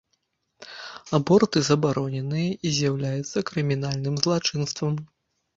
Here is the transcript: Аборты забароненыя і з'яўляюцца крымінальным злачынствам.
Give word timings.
Аборты 1.17 1.57
забароненыя 1.69 2.49
і 2.69 2.71
з'яўляюцца 2.79 3.45
крымінальным 3.51 4.15
злачынствам. 4.25 4.93